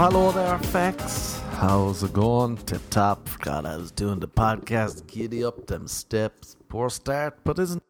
[0.00, 1.40] Hello, hello there, Fex.
[1.54, 2.56] How's it going?
[2.58, 3.28] Tip top.
[3.40, 5.08] God, I was doing the podcast.
[5.08, 6.56] Giddy up them steps.
[6.68, 7.82] Poor start, but isn't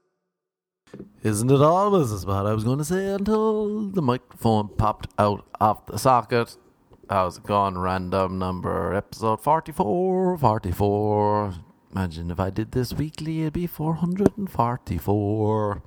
[1.22, 5.46] isn't it always is what I was going to say until the microphone popped out
[5.60, 6.56] of the socket.
[7.10, 7.76] How's it going?
[7.76, 10.38] Random number episode 44.
[10.38, 11.54] 44.
[11.92, 15.82] Imagine if I did this weekly, it'd be 444.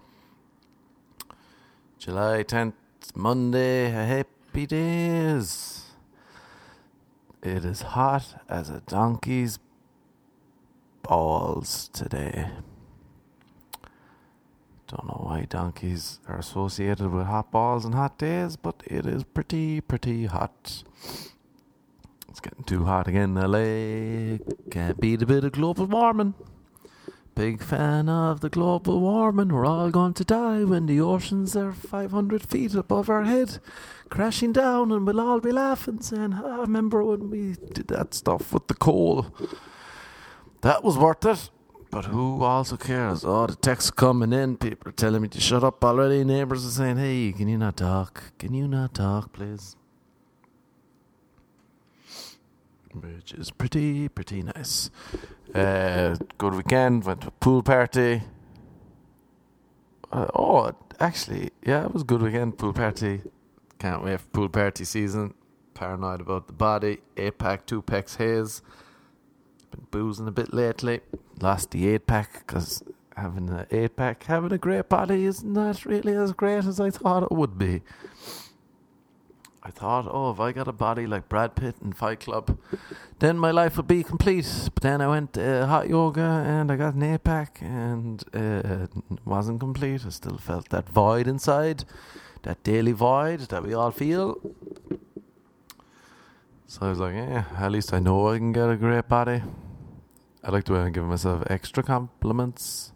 [1.97, 2.73] July 10th,
[3.16, 3.89] Monday.
[3.89, 5.91] Happy days.
[7.44, 9.58] It is hot as a donkey's
[11.02, 12.50] balls today.
[14.88, 19.23] Don't know why donkeys are associated with hot balls and hot days, but it is
[19.23, 20.84] pretty, pretty hot.
[22.30, 24.38] It's getting too hot again in LA.
[24.70, 26.36] Can't beat a bit of global warming.
[27.33, 29.48] Big fan of the global warming.
[29.48, 33.58] We're all going to die when the oceans are 500 feet above our head,
[34.12, 38.54] crashing down, and we'll all be laughing, saying, I remember when we did that stuff
[38.54, 39.34] with the coal.
[40.62, 41.50] That was worth it.
[41.90, 43.26] But who also cares?
[43.26, 44.58] Oh, the texts coming in.
[44.58, 46.23] People are telling me to shut up already.
[46.23, 48.38] Neighbours are saying, hey, can you not talk?
[48.38, 49.76] Can you not talk, please?
[52.94, 54.89] Which is pretty, pretty nice.
[55.56, 57.06] Uh, good weekend.
[57.06, 58.22] Went to a pool party.
[60.12, 62.58] Uh, oh, actually, yeah, it was a good weekend.
[62.58, 63.22] Pool party.
[63.81, 65.33] Can't wait for pool party season.
[65.73, 66.99] Paranoid about the body.
[67.39, 68.61] Pack, two packs haze.
[69.71, 70.99] Been boozing a bit lately.
[71.41, 72.83] Lost the eight pack because
[73.17, 76.91] having an eight pack, having a great body is not really as great as I
[76.91, 77.81] thought it would be.
[79.63, 82.59] I thought, oh, if I got a body like Brad Pitt in Fight Club,
[83.17, 84.69] then my life would be complete.
[84.75, 88.85] But then I went uh, hot yoga and I got an eight pack and uh,
[88.85, 88.91] it
[89.25, 90.05] wasn't complete.
[90.05, 91.86] I still felt that void inside,
[92.43, 94.37] that daily void that we all feel.
[96.67, 99.43] So I was like, yeah, at least I know I can get a great body.
[100.43, 102.93] I like to give myself extra compliments.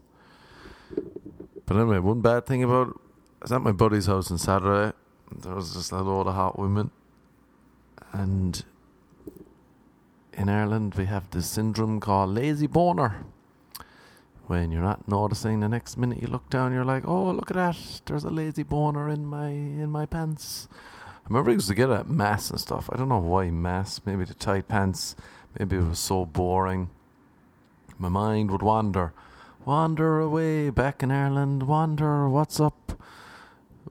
[1.65, 2.99] But anyway, one bad thing about
[3.41, 4.95] I was at my buddy's house on Saturday.
[5.31, 6.91] There was just a load of hot women.
[8.13, 8.63] And
[10.33, 13.25] in Ireland, we have this syndrome called lazy boner.
[14.47, 17.55] When you're not noticing, the next minute you look down, you're like, "Oh, look at
[17.55, 18.01] that!
[18.05, 20.67] There's a lazy boner in my in my pants."
[21.25, 22.87] I remember I used to get at mass and stuff.
[22.91, 24.01] I don't know why mass.
[24.05, 25.15] Maybe the tight pants.
[25.57, 26.89] Maybe it was so boring.
[27.97, 29.13] My mind would wander,
[29.65, 31.63] wander away back in Ireland.
[31.63, 33.01] Wander, what's up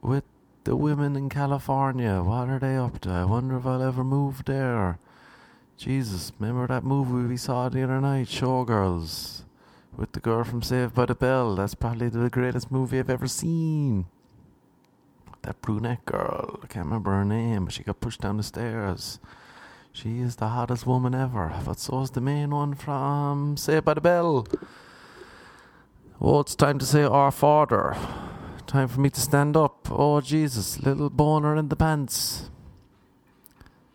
[0.03, 0.25] with
[0.65, 2.23] the women in California?
[2.23, 3.11] What are they up to?
[3.11, 4.99] I wonder if I'll ever move there.
[5.77, 9.44] Jesus, remember that movie we saw the other night, Showgirls,
[9.97, 11.55] with the girl from Saved by the Bell?
[11.55, 14.07] That's probably the greatest movie I've ever seen.
[15.43, 19.21] That brunette girl, I can't remember her name, but she got pushed down the stairs.
[19.93, 23.95] She is the hottest woman ever, but so is the main one from Saved by
[23.95, 24.47] the Bell.
[26.21, 27.97] Oh, it's time to say our father.
[28.67, 29.89] Time for me to stand up.
[29.91, 32.51] Oh, Jesus, little boner in the pants.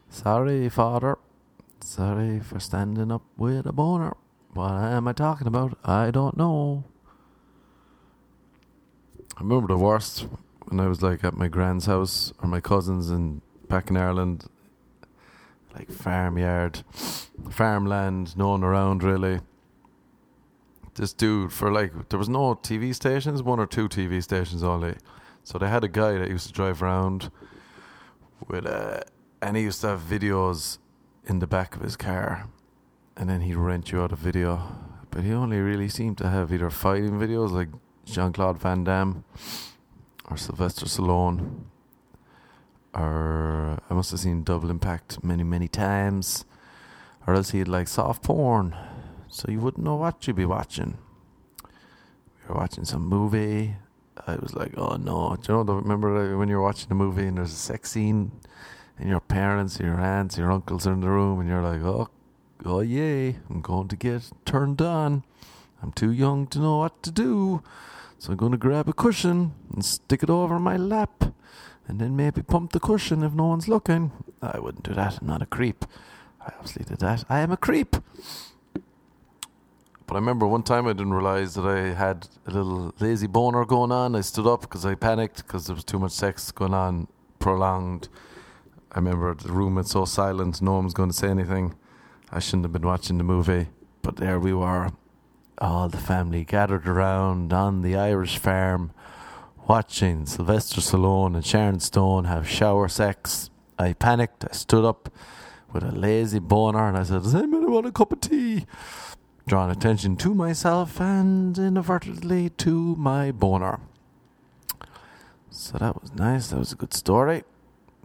[0.09, 1.17] Sorry, father.
[1.81, 4.15] Sorry for standing up with a boner.
[4.53, 5.77] What am I talking about?
[5.83, 6.83] I don't know.
[9.37, 10.27] I remember the worst
[10.65, 14.47] when I was like at my grand's house or my cousins in back in Ireland,
[15.75, 16.83] like farmyard,
[17.49, 19.39] farmland, no one around really.
[20.95, 24.95] This dude for like there was no TV stations, one or two TV stations only.
[25.43, 27.31] So they had a guy that used to drive around
[28.47, 29.03] with a,
[29.41, 30.79] and he used to have videos
[31.25, 32.47] in the back of his car,
[33.19, 34.61] and then he'd rent you out a video.
[35.11, 37.67] But he only really seemed to have either fighting videos like
[38.05, 39.25] Jean Claude Van Damme
[40.29, 41.65] or Sylvester Stallone.
[42.93, 46.45] Or I must have seen Double Impact many, many times.
[47.27, 48.75] Or else he'd like soft porn.
[49.27, 50.97] So you wouldn't know what you'd be watching.
[51.63, 53.75] We were watching some movie.
[54.25, 55.35] I was like, oh no.
[55.35, 58.31] Do you know, remember when you're watching a movie and there's a sex scene
[58.97, 62.09] and your parents, your aunts, your uncles are in the room and you're like, oh,
[62.65, 65.23] oh yay, I'm going to get turned on.
[65.81, 67.63] I'm too young to know what to do.
[68.17, 71.23] So I'm going to grab a cushion and stick it over my lap
[71.87, 74.11] and then maybe pump the cushion if no one's looking.
[74.41, 75.19] I wouldn't do that.
[75.21, 75.85] I'm not a creep.
[76.41, 77.23] I obviously did that.
[77.29, 77.95] I am a creep.
[78.73, 83.63] But I remember one time I didn't realize that I had a little lazy boner
[83.63, 84.15] going on.
[84.15, 87.07] I stood up because I panicked because there was too much sex going on,
[87.39, 88.09] prolonged.
[88.91, 91.75] I remember the room was so silent, no one was going to say anything.
[92.31, 93.67] I shouldn't have been watching the movie,
[94.01, 94.89] but there we were
[95.59, 98.91] all the family gathered around on the Irish farm,
[99.67, 104.45] watching Sylvester Stallone and Sharon Stone have shower sex I panicked.
[104.45, 105.09] I stood up
[105.71, 108.65] with a lazy boner and I said, Does anybody want a cup of tea?
[109.47, 113.79] Drawing attention to myself and inadvertently to my boner.
[115.49, 116.47] So that was nice.
[116.47, 117.43] That was a good story.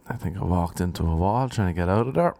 [0.07, 2.35] I think I walked into a wall trying to get out of there.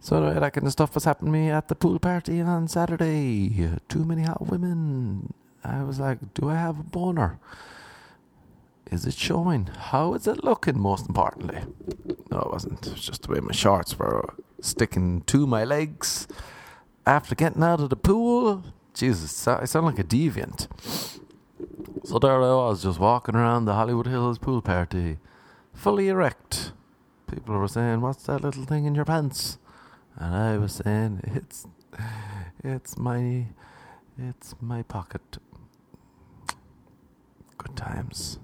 [0.00, 2.68] So er that kind of stuff was happening to me at the pool party on
[2.68, 3.78] Saturday.
[3.88, 5.34] Too many hot women.
[5.64, 7.38] I was like, do I have a boner?
[8.90, 9.66] Is it showing?
[9.66, 11.62] How is it looking, most importantly?
[12.30, 12.86] No, it wasn't.
[12.86, 16.26] It was just the way my shorts were sticking to my legs
[17.06, 18.64] after getting out of the pool.
[18.94, 20.68] Jesus, I sound like a deviant.
[22.04, 25.18] So there I was, just walking around the Hollywood Hills pool party,
[25.74, 26.72] fully erect.
[27.30, 29.58] People were saying, What's that little thing in your pants?
[30.18, 31.66] And I was saying, It's
[32.64, 33.46] it's my
[34.18, 35.38] it's my pocket.
[37.56, 38.38] Good times.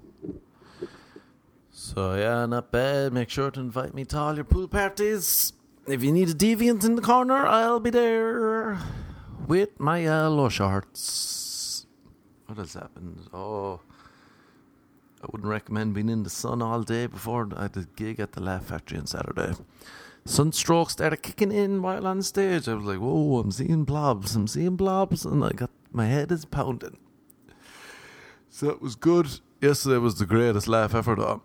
[1.71, 3.13] So yeah, not bad.
[3.13, 5.51] Make sure to invite me to all your pool parties.
[5.85, 8.79] If you need a deviant in the corner, I'll be there
[9.45, 11.85] with my uh, yellow shorts.
[12.47, 13.27] What has happened?
[13.33, 13.81] Oh,
[15.21, 18.41] I wouldn't recommend being in the sun all day before I did gig at the
[18.41, 19.53] Laugh Factory on Saturday.
[20.27, 22.67] Sunstroke started kicking in while on stage.
[22.67, 26.31] I was like, whoa, I'm seeing blobs, I'm seeing blobs, and I got my head
[26.31, 26.97] is pounding.
[28.49, 29.39] So it was good.
[29.61, 31.43] Yesterday was the greatest laugh ever, though.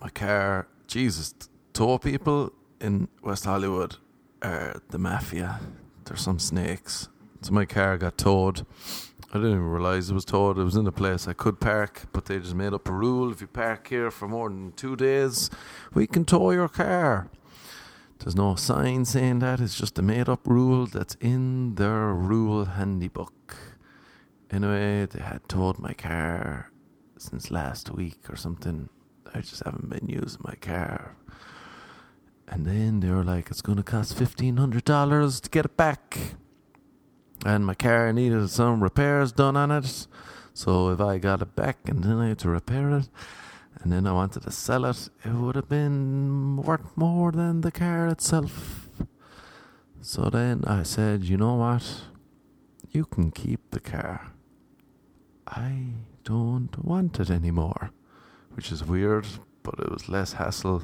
[0.00, 1.34] My car, Jesus,
[1.72, 3.96] tow people in West Hollywood
[4.42, 5.60] are the mafia.
[6.04, 7.08] There's some snakes.
[7.42, 8.66] So my car got towed.
[9.30, 10.58] I didn't even realize it was towed.
[10.58, 13.30] It was in a place I could park, but they just made up a rule.
[13.30, 15.50] If you park here for more than two days,
[15.94, 17.28] we can tow your car.
[18.18, 19.60] There's no sign saying that.
[19.60, 23.54] It's just a made up rule that's in their rule handybook.
[24.50, 26.72] Anyway, they had towed my car
[27.16, 28.88] since last week or something.
[29.34, 31.16] I just haven't been using my car.
[32.48, 36.18] And then they were like, it's going to cost $1,500 to get it back.
[37.44, 40.06] And my car needed some repairs done on it.
[40.54, 43.08] So if I got it back and then I had to repair it,
[43.82, 47.70] and then I wanted to sell it, it would have been worth more than the
[47.70, 48.88] car itself.
[50.00, 52.02] So then I said, you know what?
[52.90, 54.32] You can keep the car.
[55.46, 55.94] I
[56.24, 57.90] don't want it anymore.
[58.54, 59.26] Which is weird,
[59.62, 60.82] but it was less hassle.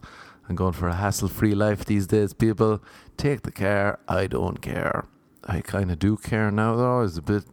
[0.48, 2.82] I'm going for a hassle free life these days, people.
[3.16, 5.06] Take the car, I don't care.
[5.44, 6.98] I kind of do care now, though.
[6.98, 7.44] I was a bit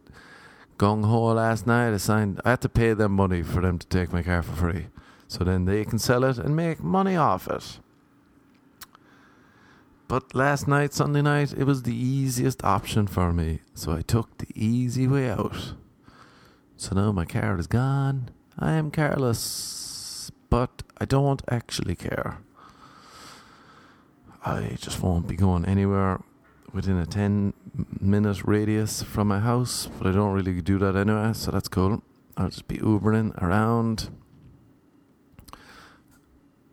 [0.78, 1.92] gung ho last night.
[1.92, 4.52] I signed, I had to pay them money for them to take my car for
[4.52, 4.86] free.
[5.32, 7.78] So then they can sell it and make money off it.
[10.06, 13.60] But last night, Sunday night, it was the easiest option for me.
[13.72, 15.72] So I took the easy way out.
[16.76, 18.28] So now my car is gone.
[18.58, 22.36] I am careless, but I don't actually care.
[24.44, 26.20] I just won't be going anywhere
[26.74, 27.54] within a 10
[27.98, 32.02] minute radius from my house, but I don't really do that anyway, so that's cool.
[32.36, 34.10] I'll just be Ubering around,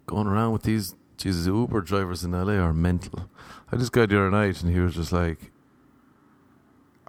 [0.09, 0.95] going around with these.
[1.17, 3.29] Jesus, Uber drivers in LA are mental.
[3.71, 5.51] I just got the other night and he was just like,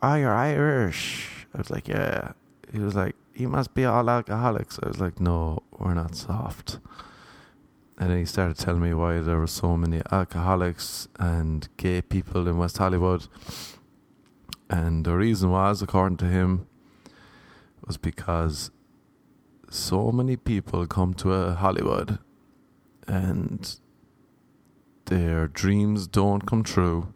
[0.02, 1.46] Oh, you're Irish.
[1.54, 2.32] I was like, Yeah.
[2.72, 4.78] He was like, You must be all alcoholics.
[4.82, 6.80] I was like, No, we're not soft.
[7.98, 12.48] And then he started telling me why there were so many alcoholics and gay people
[12.48, 13.28] in West Hollywood.
[14.68, 16.66] And the reason was, according to him,
[17.86, 18.70] was because
[19.70, 22.18] so many people come to uh, Hollywood
[23.10, 23.76] and
[25.06, 27.12] their dreams don't come true.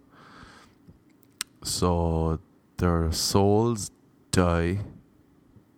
[1.62, 2.40] So
[2.78, 3.92] their souls
[4.32, 4.80] die.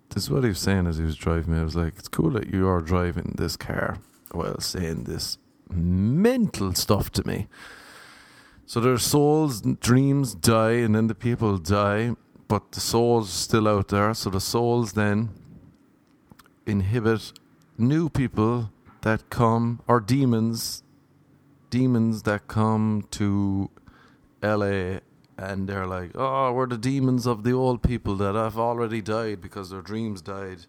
[0.08, 1.60] This is what he was saying as he was driving me.
[1.60, 3.98] I was like, it's cool that you are driving this car
[4.32, 5.36] while saying this
[5.68, 7.48] mental stuff to me.
[8.64, 12.16] So their souls, dreams die, and then the people die,
[12.48, 14.14] but the soul's still out there.
[14.14, 15.28] So the souls then
[16.64, 17.32] inhibit
[17.76, 18.70] new people
[19.06, 20.82] that come, or demons,
[21.70, 23.70] demons that come to
[24.42, 24.98] LA
[25.38, 29.40] and they're like, oh, we're the demons of the old people that have already died
[29.40, 30.66] because their dreams died.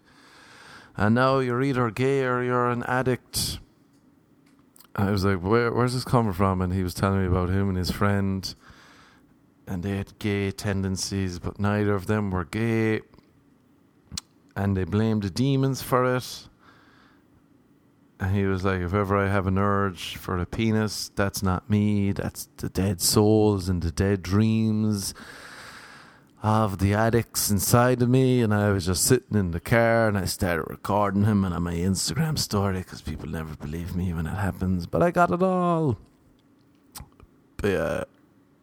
[0.96, 3.58] And now you're either gay or you're an addict.
[4.94, 6.60] I was like, Where, where's this coming from?
[6.60, 8.54] And he was telling me about him and his friend.
[9.66, 13.00] And they had gay tendencies, but neither of them were gay.
[14.54, 16.48] And they blamed the demons for it.
[18.32, 22.10] He was like, if ever I have an urge for a penis, that's not me.
[22.12, 25.14] That's the dead souls and the dead dreams
[26.42, 30.16] of the addicts inside of me, and I was just sitting in the car and
[30.16, 34.26] I started recording him and on my Instagram story because people never believe me when
[34.26, 35.98] it happens, but I got it all.
[37.56, 38.04] But yeah,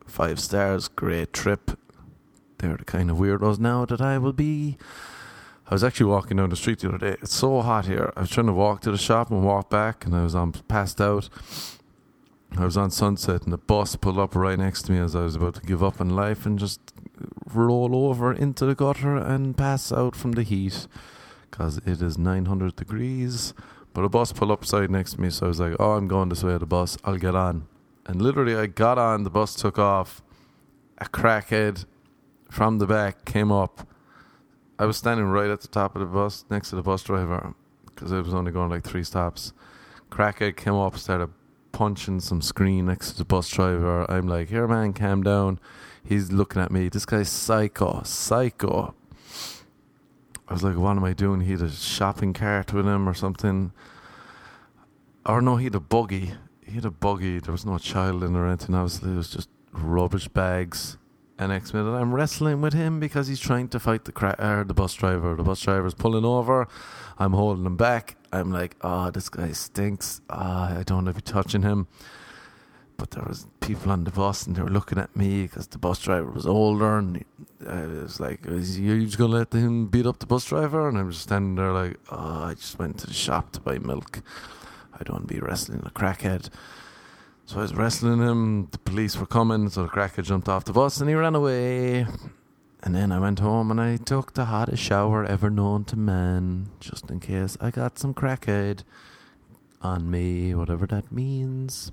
[0.08, 1.78] five stars, great trip.
[2.60, 4.78] They're the kind of weirdos now that I will be.
[5.68, 7.18] I was actually walking down the street the other day.
[7.22, 8.14] It's so hot here.
[8.16, 10.52] I was trying to walk to the shop and walk back, and I was on
[10.52, 11.30] passed out.
[12.56, 15.22] I was on Sunset, and the bus pulled up right next to me as I
[15.22, 16.80] was about to give up on life and just
[17.52, 20.88] roll over into the gutter and pass out from the heat
[21.50, 23.54] because it is 900 degrees.
[23.94, 26.08] But a bus pulled up beside next to me, so I was like, "Oh, I'm
[26.08, 26.58] going this way.
[26.58, 27.68] The bus, I'll get on."
[28.06, 29.24] And literally, I got on.
[29.24, 30.22] The bus took off.
[31.00, 31.86] A crackhead
[32.52, 33.88] from the back came up.
[34.78, 37.54] I was standing right at the top of the bus, next to the bus driver,
[37.86, 39.54] because I was only going like three stops.
[40.12, 41.30] Crackhead came up, started
[41.72, 44.10] punching some screen next to the bus driver.
[44.10, 45.60] I'm like, "Here, man, calm down."
[46.04, 46.90] He's looking at me.
[46.90, 48.94] This guy's psycho, psycho.
[50.48, 51.42] I was like, what am I doing?
[51.42, 53.72] He had a shopping cart with him or something.
[55.26, 56.34] Or no, he had a buggy.
[56.64, 57.40] He had a buggy.
[57.40, 58.76] There was no child in or anything.
[58.76, 60.98] Obviously, it was just rubbish bags.
[61.38, 64.64] And next minute, I'm wrestling with him because he's trying to fight the cra- uh,
[64.64, 65.36] the bus driver.
[65.36, 66.68] The bus driver's pulling over.
[67.20, 68.16] I'm holding him back.
[68.32, 70.22] I'm like, oh, this guy stinks.
[70.30, 71.88] Oh, I don't want to be touching him
[72.98, 75.78] but there was people on the bus and they were looking at me because the
[75.78, 77.26] bus driver was older and it
[77.62, 80.88] was like, is you just gonna let him beat up the bus driver?
[80.88, 83.78] And I was standing there like, oh, I just went to the shop to buy
[83.80, 84.22] milk.
[84.94, 86.50] I don't want to be wrestling a crackhead.
[87.48, 88.68] So I was wrestling him.
[88.72, 92.08] The police were coming, so the crackhead jumped off the bus and he ran away.
[92.82, 96.70] And then I went home and I took the hottest shower ever known to man,
[96.80, 98.84] just in case I got some crackhead
[99.82, 101.92] on me, whatever that means.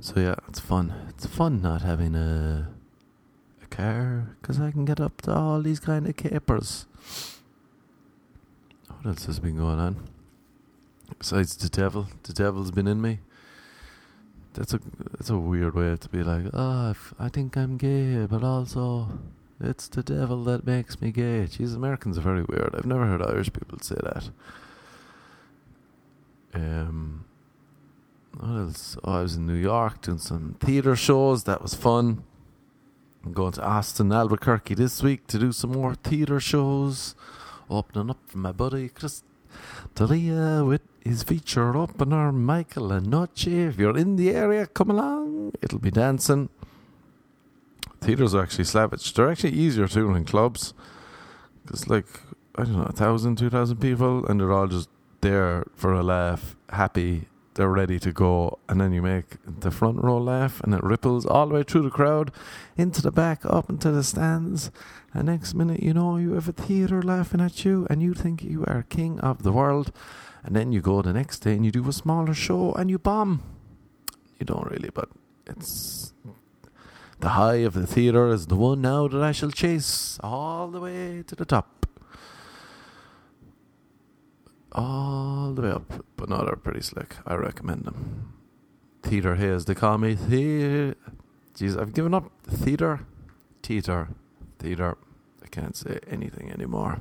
[0.00, 0.92] So yeah, it's fun.
[1.08, 2.68] It's fun not having a
[3.62, 6.86] a car because I can get up to all these kind of capers.
[8.88, 10.13] What else has been going on?
[11.18, 13.20] Besides the devil, the devil's been in me.
[14.54, 14.80] That's a
[15.10, 19.08] that's a weird way to be like, oh, I think I'm gay, but also
[19.60, 21.46] it's the devil that makes me gay.
[21.50, 22.74] Jeez, Americans are very weird.
[22.74, 24.30] I've never heard Irish people say that.
[26.54, 27.24] Um,
[28.38, 28.96] what else?
[29.02, 31.44] Oh, I was in New York doing some theatre shows.
[31.44, 32.24] That was fun.
[33.24, 37.14] I'm going to Austin, Albuquerque this week to do some more theatre shows.
[37.70, 39.22] Opening up for my buddy Chris
[39.94, 43.46] D'Elia with his feature opener, Michael and Noche.
[43.46, 45.52] If you're in the area, come along.
[45.62, 46.48] It'll be dancing.
[48.00, 49.12] Theatres are actually savage.
[49.12, 50.74] They're actually easier too than clubs.
[51.64, 52.06] Because, like,
[52.56, 54.88] I don't know, a thousand, two thousand people, and they're all just
[55.20, 60.02] there for a laugh, happy, they're ready to go, and then you make the front
[60.02, 62.32] row laugh, and it ripples all the way through the crowd,
[62.76, 64.70] into the back, up into the stands.
[65.12, 68.42] And next minute, you know, you have a theatre laughing at you, and you think
[68.42, 69.92] you are king of the world.
[70.44, 72.98] And then you go the next day and you do a smaller show and you
[72.98, 73.42] bomb.
[74.38, 75.08] You don't really, but
[75.46, 76.12] it's
[77.20, 80.80] the high of the theatre is the one now that I shall chase all the
[80.80, 81.70] way to the top.
[84.76, 87.14] all the way up, but no, they're pretty slick.
[87.24, 88.32] I recommend them.
[89.04, 90.14] Theater Haze, they call me.
[90.14, 90.96] The-
[91.54, 92.32] Jeez, I've given up.
[92.42, 93.06] Theater,
[93.62, 94.08] theater,
[94.58, 94.98] theater.
[95.44, 96.98] I can't say anything anymore.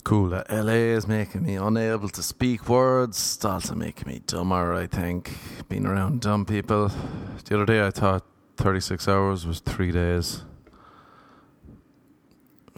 [0.00, 3.18] It's cool LA is making me unable to speak words.
[3.18, 5.36] It's also making me dumber, I think.
[5.68, 6.90] Being around dumb people.
[7.44, 8.24] The other day I thought
[8.56, 10.42] 36 hours was three days.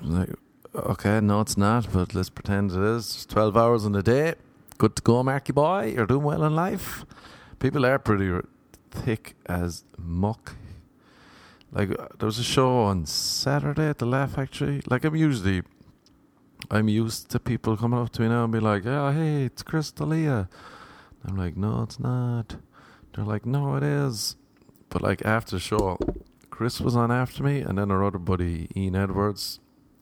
[0.00, 0.30] Like,
[0.74, 3.14] Okay, no, it's not, but let's pretend it is.
[3.14, 4.34] It's 12 hours in a day.
[4.78, 5.92] Good to go, Marky boy.
[5.94, 7.04] You're doing well in life.
[7.60, 8.44] People are pretty
[8.90, 10.56] thick as muck.
[11.70, 14.82] Like, uh, there was a show on Saturday at the Laugh Factory.
[14.90, 15.62] Like, I'm usually,
[16.70, 19.62] I'm used to people coming up to me now and be like, oh, hey, it's
[19.62, 20.48] Chris D'Elia.
[21.24, 22.56] I'm like, no, it's not.
[23.14, 24.36] They're like, no, it is.
[24.88, 25.98] But, like, after the show,
[26.50, 29.60] Chris was on after me, and then our other buddy, Ian Edwards,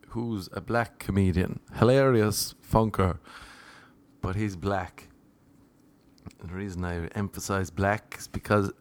[0.09, 3.19] who's a black comedian, hilarious funker,
[4.21, 5.09] but he's black.
[6.41, 8.73] And the reason I emphasize black is because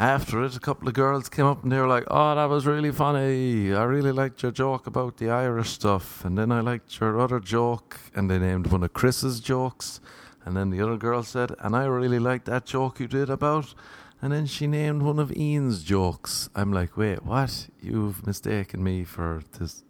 [0.00, 2.66] after it, a couple of girls came up and they were like, "Oh, that was
[2.66, 3.74] really funny.
[3.74, 7.38] I really liked your joke about the Irish stuff." And then I liked your other
[7.38, 10.00] joke, and they named one of Chris's jokes.
[10.42, 13.74] And then the other girl said, "And I really liked that joke you did about."
[14.22, 16.48] And then she named one of Ian's jokes.
[16.54, 17.68] I'm like, "Wait, what?
[17.82, 19.84] You've mistaken me for this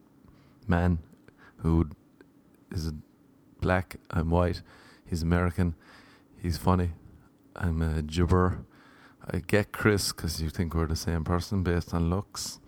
[0.66, 0.98] man
[1.58, 1.88] who
[2.72, 2.92] is
[3.60, 3.96] black.
[4.10, 4.62] I'm white.
[5.06, 5.76] He's American.
[6.36, 6.94] He's funny.
[7.54, 8.64] I'm a gibber.
[9.28, 12.58] I get Chris because you think we're the same person based on looks.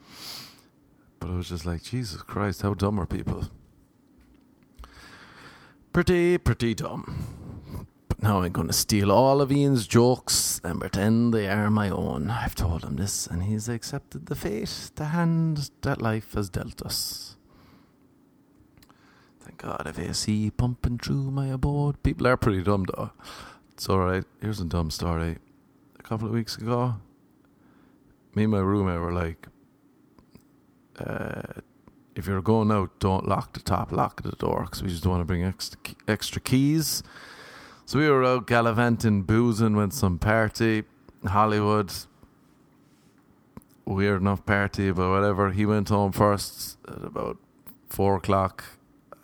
[1.19, 3.49] But I was just like, Jesus Christ, how dumb are people?
[5.93, 7.87] Pretty, pretty dumb.
[8.09, 11.91] But now I'm going to steal all of Ian's jokes and pretend they are my
[11.91, 12.31] own.
[12.31, 16.83] I've told him this, and he's accepted the fate, the hand that life has dealt
[16.83, 17.37] us.
[19.41, 22.03] Thank God I've AC pumping through my abode.
[22.03, 23.11] People are pretty dumb, though.
[23.73, 24.25] It's alright.
[24.41, 25.39] Here's a dumb story.
[26.05, 26.97] A couple of weeks ago,
[28.35, 29.47] me and my roommate were like,
[30.99, 31.61] uh,
[32.17, 35.07] if you're going out, don't lock the top lock of the door because we just
[35.07, 35.79] want to bring extra,
[36.09, 37.03] extra keys.
[37.87, 40.83] So we were out gallivanting, boozing, went some party,
[41.25, 41.93] Hollywood.
[43.85, 45.51] Weird enough party, but whatever.
[45.51, 47.39] He went home first at about
[47.89, 48.65] four o'clock.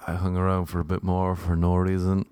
[0.06, 2.25] I hung around for a bit more for no reason.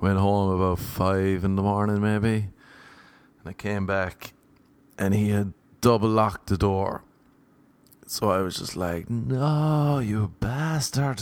[0.00, 2.48] Went home about five in the morning, maybe.
[3.42, 4.32] And I came back
[4.96, 7.02] and he had double locked the door.
[8.06, 11.20] So I was just like, no, you bastard.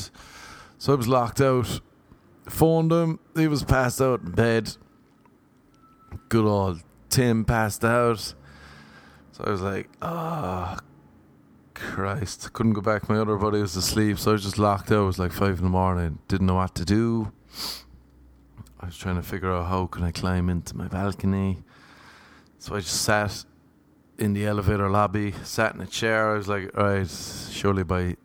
[0.78, 1.80] So I was locked out.
[2.48, 3.20] Phoned him.
[3.36, 4.76] He was passed out in bed.
[6.28, 8.18] Good old Tim passed out.
[9.32, 10.76] So I was like, oh,
[11.74, 12.52] Christ.
[12.52, 13.08] Couldn't go back.
[13.08, 14.18] My other buddy was asleep.
[14.18, 15.02] So I was just locked out.
[15.02, 16.18] It was like five in the morning.
[16.28, 17.32] Didn't know what to do.
[18.80, 21.62] I was trying to figure out how can I climb into my balcony.
[22.60, 23.46] So I just sat
[24.18, 26.32] in the elevator lobby, sat in a chair.
[26.32, 28.16] I was like, all right, surely by a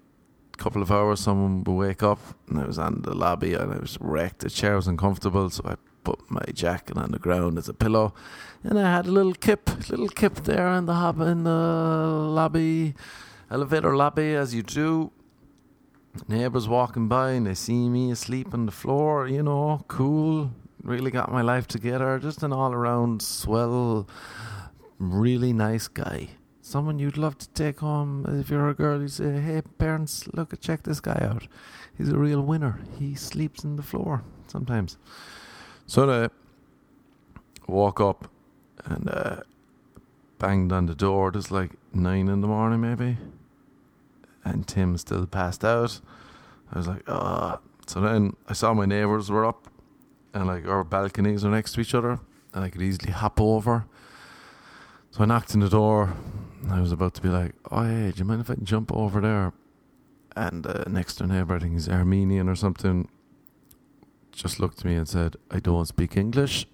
[0.57, 2.19] couple of hours someone will wake up.
[2.49, 4.39] And I was on the lobby and I was wrecked.
[4.39, 8.13] The chair was uncomfortable, so I put my jacket on the ground as a pillow.
[8.61, 12.93] And I had a little kip, little kip there in the hub in the lobby,
[13.49, 15.13] elevator lobby, as you do.
[16.27, 20.51] Neighbours walking by and they see me asleep on the floor, you know, cool.
[20.85, 22.19] Really got my life together.
[22.19, 24.07] Just an all around swell
[24.99, 26.29] really nice guy.
[26.61, 29.01] Someone you'd love to take home if you're a girl.
[29.01, 31.47] You say, "Hey, parents, look, check this guy out.
[31.97, 32.81] He's a real winner.
[32.99, 34.97] He sleeps in the floor sometimes."
[35.87, 36.29] So I
[37.67, 38.29] walk up
[38.85, 39.41] and uh,
[40.37, 41.29] banged on the door.
[41.29, 43.17] It was like nine in the morning, maybe,
[44.43, 45.99] and Tim still passed out.
[46.71, 49.67] I was like, "Ah." So then I saw my neighbours were up,
[50.35, 52.19] and like our balconies are next to each other,
[52.53, 53.85] and I could easily hop over
[55.15, 56.13] so I knocked on the door.
[56.69, 59.21] I was about to be like, "Oh, hey, do you mind if I jump over
[59.21, 59.53] there?"
[60.35, 63.07] And uh, next door neighbor, I think he's Armenian or something,
[64.33, 66.67] just looked at me and said, "I don't speak English."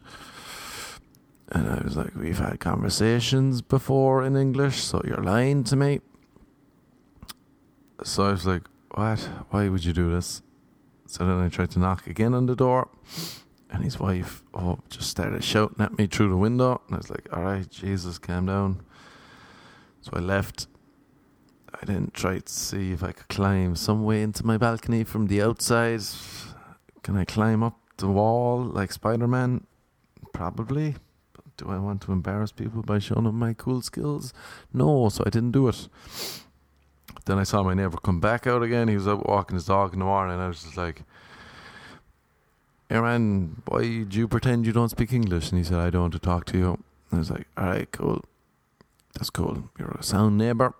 [1.49, 5.99] And I was like, "We've had conversations before in English, so you're lying to me."
[8.03, 8.63] So I was like,
[8.95, 9.19] "What?
[9.51, 10.41] Why would you do this?"
[11.05, 12.89] So then I tried to knock again on the door
[13.71, 16.81] and his wife oh just started shouting at me through the window.
[16.87, 18.81] And I was like all right Jesus calm down.
[20.01, 20.67] So I left.
[21.73, 25.27] I then tried to see if I could climb some way into my balcony from
[25.27, 26.01] the outside.
[27.01, 29.65] Can I climb up the wall like Spider-Man?
[30.33, 30.95] Probably.
[31.33, 34.33] But do I want to embarrass people by showing them my cool skills?
[34.73, 35.87] No so I didn't do it.
[37.25, 38.87] Then I saw my neighbor come back out again.
[38.87, 40.33] He was out walking his dog in the morning.
[40.33, 41.03] And I was just like
[42.91, 45.49] Aaron, why do you pretend you don't speak English?
[45.49, 46.71] And he said, I don't want to talk to you.
[47.09, 48.25] And I was like, all right, cool.
[49.13, 49.69] That's cool.
[49.79, 50.73] You're a sound neighbour.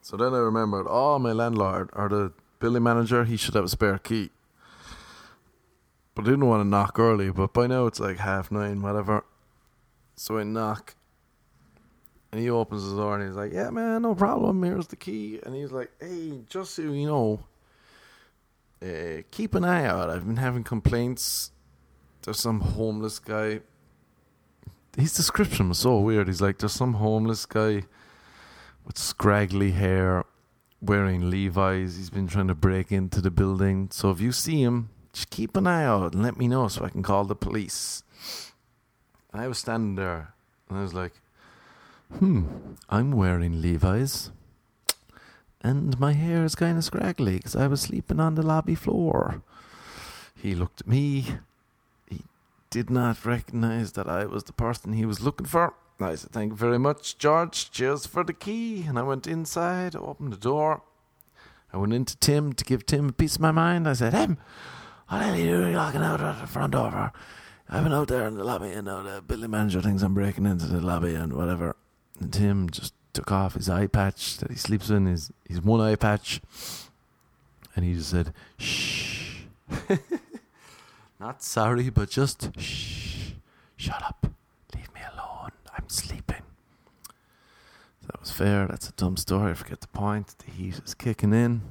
[0.00, 3.68] So then I remembered, oh, my landlord or the building manager, he should have a
[3.68, 4.30] spare key.
[6.14, 9.24] But I didn't want to knock early, but by now it's like half nine, whatever.
[10.16, 10.94] So I knock.
[12.32, 14.62] And he opens the door and he's like, Yeah, man, no problem.
[14.62, 15.40] Here's the key.
[15.44, 17.40] And he's like, Hey, just so you know,
[18.82, 20.10] uh, keep an eye out.
[20.10, 21.52] I've been having complaints.
[22.22, 23.60] There's some homeless guy.
[24.96, 26.26] His description was so weird.
[26.26, 27.84] He's like, there's some homeless guy
[28.84, 30.24] with scraggly hair,
[30.80, 31.96] wearing Levi's.
[31.96, 33.88] He's been trying to break into the building.
[33.92, 36.84] So if you see him, just keep an eye out and let me know so
[36.84, 38.02] I can call the police.
[39.32, 40.34] And I was standing there
[40.68, 41.12] and I was like,
[42.18, 42.44] hmm,
[42.88, 44.30] I'm wearing Levi's
[45.62, 49.42] and my hair is kind of scraggly because I was sleeping on the lobby floor.
[50.34, 51.26] He looked at me.
[52.08, 52.22] He
[52.70, 55.74] did not recognize that I was the person he was looking for.
[56.00, 57.70] I said, Thank you very much, George.
[57.70, 58.84] Cheers for the key.
[58.84, 60.82] And I went inside, opened the door.
[61.72, 63.86] I went into Tim to give Tim a piece of my mind.
[63.86, 64.38] I said, Tim,
[65.08, 67.12] what are you doing locking out at the front door?
[67.68, 70.46] I've been out there in the lobby and know, the building manager thinks I'm breaking
[70.46, 71.76] into the lobby and whatever.
[72.18, 75.80] And Tim just took off his eye patch that he sleeps in, his, his one
[75.80, 76.40] eye patch,
[77.74, 79.42] and he just said, shh.
[81.20, 83.32] Not sorry, but just shh.
[83.76, 84.26] Shut up.
[84.74, 85.50] Leave me alone.
[85.76, 86.42] I'm sleeping.
[88.00, 88.66] So that was fair.
[88.66, 89.52] That's a dumb story.
[89.52, 90.34] I forget the point.
[90.38, 91.62] The heat is kicking in.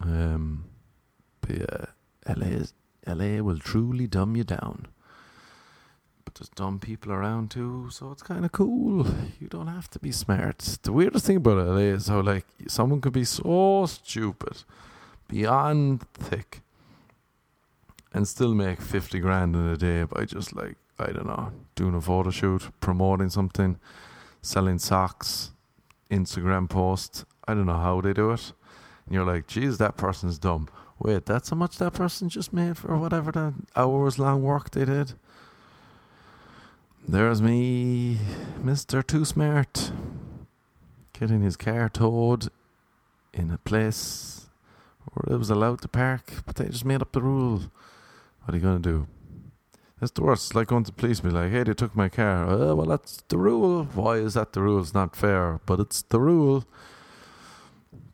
[0.00, 0.64] Um,
[1.40, 2.74] but yeah, LA, is,
[3.06, 4.86] LA will truly dumb you down.
[6.24, 9.06] But there's dumb people around too, so it's kind of cool.
[9.40, 10.58] You don't have to be smart.
[10.82, 14.62] The weirdest thing about it is how like someone could be so stupid,
[15.28, 16.60] beyond thick,
[18.12, 21.94] and still make fifty grand in a day by just like I don't know, doing
[21.94, 23.78] a photo shoot, promoting something,
[24.42, 25.52] selling socks,
[26.10, 27.24] Instagram post.
[27.48, 28.52] I don't know how they do it.
[29.06, 30.68] And you're like, geez, that person's dumb.
[30.98, 34.84] Wait, that's how much that person just made for whatever the hours long work they
[34.84, 35.14] did.
[37.08, 38.18] There's me,
[38.62, 39.04] Mr.
[39.04, 39.90] Too Smart,
[41.12, 42.50] getting his car towed
[43.32, 44.46] in a place
[45.12, 47.62] where it was allowed to park, but they just made up the rule.
[48.44, 49.06] What are you going to do?
[49.98, 50.48] That's the worst.
[50.48, 52.46] It's like going to police be like, hey, they took my car.
[52.48, 53.84] Oh, well, that's the rule.
[53.94, 54.80] Why is that the rule?
[54.80, 56.64] It's not fair, but it's the rule.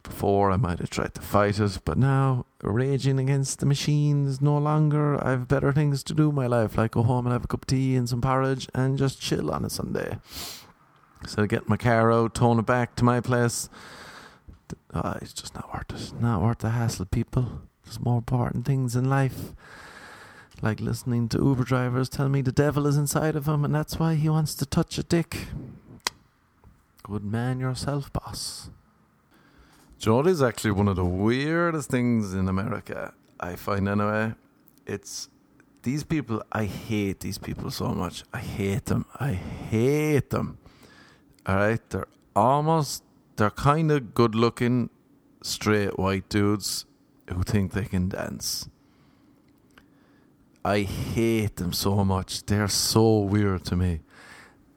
[0.06, 4.56] Before, I might have tried to fight it, but now, raging against the machines no
[4.56, 5.22] longer.
[5.22, 7.48] I have better things to do in my life, like go home and have a
[7.48, 10.18] cup of tea and some porridge and just chill on a Sunday.
[11.26, 13.68] So I get my car out, towing it back to my place.
[14.94, 16.20] Oh, it's just not worth it.
[16.20, 17.62] Not worth the hassle, people.
[17.84, 19.52] There's more important things in life
[20.62, 23.98] like listening to Uber drivers tell me the devil is inside of him and that's
[23.98, 25.48] why he wants to touch a dick.
[27.02, 28.70] Good man yourself, boss.
[29.98, 34.34] Jody is actually one of the weirdest things in America, I find anyway.
[34.86, 35.28] It's
[35.82, 38.24] these people, I hate these people so much.
[38.32, 39.06] I hate them.
[39.18, 40.58] I hate them.
[41.48, 43.04] Alright, they're almost,
[43.36, 44.90] they're kind of good looking,
[45.42, 46.84] straight white dudes
[47.28, 48.68] who think they can dance
[50.66, 52.44] I hate them so much.
[52.44, 54.00] They're so weird to me.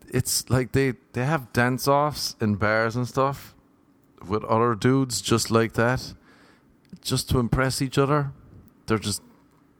[0.07, 3.55] It's like they, they have dance offs in bars and stuff
[4.27, 6.13] with other dudes just like that,
[7.01, 8.31] just to impress each other.
[8.87, 9.21] They're just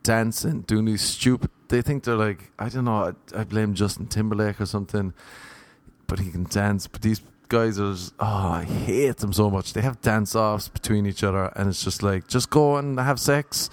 [0.03, 1.49] dancing, doing these stupid.
[1.67, 3.13] They think they're like I don't know.
[3.35, 5.13] I, I blame Justin Timberlake or something,
[6.07, 6.87] but he can dance.
[6.87, 9.73] But these guys are just, oh, I hate them so much.
[9.73, 13.19] They have dance offs between each other, and it's just like just go and have
[13.19, 13.69] sex,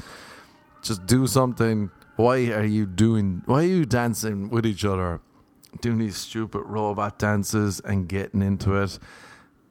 [0.83, 3.43] just do something why are you doing?
[3.45, 5.21] Why are you dancing with each other,
[5.83, 8.99] doing these stupid robot dances and getting into it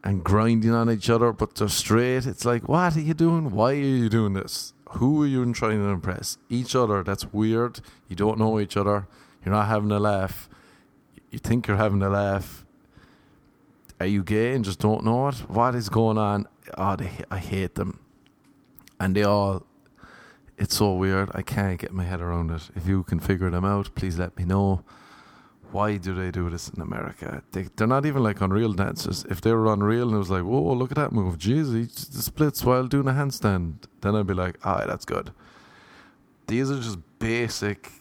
[0.06, 1.34] and grinding on each other?
[1.34, 2.26] But they're straight.
[2.26, 3.52] It's like, what are you doing?
[3.52, 4.74] Why are you doing this?
[4.92, 6.38] Who are you trying to impress?
[6.50, 7.04] Each other.
[7.04, 7.82] That's weird.
[8.08, 9.08] You don't know each other.
[9.44, 10.48] You're not having a laugh.
[11.32, 12.66] You think you're having a laugh.
[14.00, 15.36] Are you gay and just don't know it?
[15.50, 16.48] What is going on?
[16.78, 18.00] Oh, they, I hate them.
[19.00, 19.66] And they all
[20.58, 21.32] it's so weird.
[21.34, 22.70] I can't get my head around it.
[22.76, 24.84] If you can figure them out, please let me know.
[25.72, 27.44] Why do they do this in America?
[27.52, 29.26] They, they're not even like Unreal dancers.
[29.30, 31.38] If they were Unreal and it was like, whoa, look at that move.
[31.38, 33.86] Jeez, he splits while doing a handstand.
[34.02, 35.32] Then I'd be like, ah, that's good.
[36.48, 37.92] These are just basic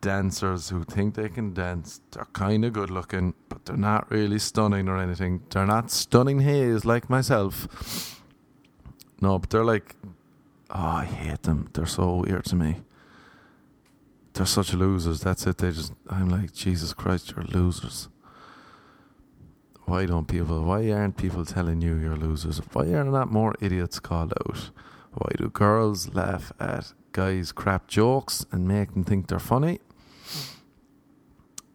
[0.00, 2.00] dancers who think they can dance.
[2.10, 5.42] They're kind of good looking, but they're not really stunning or anything.
[5.50, 8.20] They're not stunning haze like myself.
[9.20, 9.94] No, but they're like
[10.70, 11.68] Oh, I hate them.
[11.72, 12.76] They're so weird to me.
[14.36, 15.20] They're such losers.
[15.20, 15.56] That's it.
[15.56, 15.94] They just.
[16.10, 18.08] I'm like, Jesus Christ, you're losers.
[19.86, 20.62] Why don't people?
[20.62, 22.58] Why aren't people telling you you're losers?
[22.72, 24.70] Why are not more idiots called out?
[25.12, 29.80] Why do girls laugh at guys' crap jokes and make them think they're funny?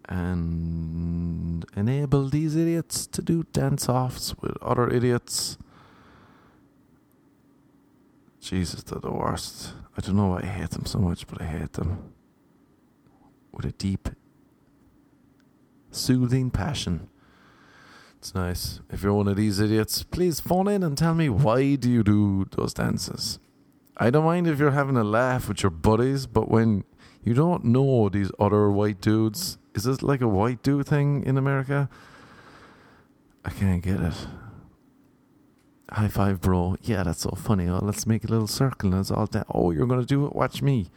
[0.07, 5.57] And enable these idiots to do dance offs with other idiots
[8.41, 9.73] Jesus, they're the worst.
[9.95, 12.11] I don't know why I hate them so much, but I hate them
[13.51, 14.09] with a deep,
[15.91, 17.09] soothing passion.
[18.17, 18.81] It's nice.
[18.91, 22.03] If you're one of these idiots, please phone in and tell me why do you
[22.03, 23.39] do those dances.
[23.97, 26.83] I don't mind if you're having a laugh with your buddies, but when
[27.23, 31.37] you don't know these other white dudes, is this like a white dude thing in
[31.37, 31.89] America?
[33.43, 34.27] I can't get it.
[35.91, 36.77] High five, bro.
[36.81, 37.67] Yeah, that's so funny.
[37.67, 39.47] Oh, let's make a little circle and it's all that.
[39.49, 40.35] Oh, you're going to do it?
[40.35, 40.89] Watch me.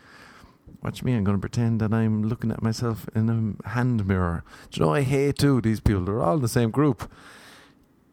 [0.85, 1.15] Watch me.
[1.15, 4.45] I'm going to pretend that I'm looking at myself in a hand mirror.
[4.71, 6.05] Do you know, I hate too these people.
[6.05, 7.11] They're all in the same group.